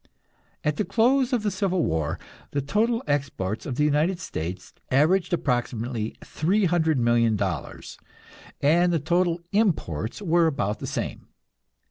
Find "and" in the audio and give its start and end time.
8.61-8.91